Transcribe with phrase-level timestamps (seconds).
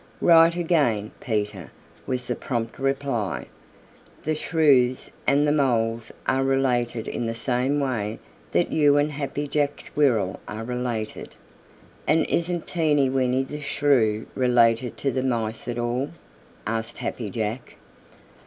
[0.19, 1.69] "Right again, Peter,"
[2.07, 3.45] was the prompt reply.
[4.23, 8.17] "The Shrews and the Moles are related in the same way
[8.51, 11.35] that you and Happy Jack Squirrel are related."
[12.07, 16.09] "And isn't Teeny Weeny the Shrew related to the Mice at all?"
[16.65, 17.75] asked Happy Jack.